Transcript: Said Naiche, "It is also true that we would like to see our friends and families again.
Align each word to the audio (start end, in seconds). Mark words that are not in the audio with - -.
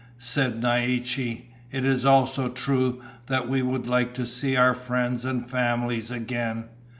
Said 0.17 0.59
Naiche, 0.63 1.43
"It 1.71 1.85
is 1.85 2.07
also 2.07 2.49
true 2.49 3.03
that 3.27 3.47
we 3.47 3.61
would 3.61 3.85
like 3.85 4.15
to 4.15 4.25
see 4.25 4.55
our 4.55 4.73
friends 4.73 5.25
and 5.25 5.47
families 5.47 6.09
again. 6.09 6.69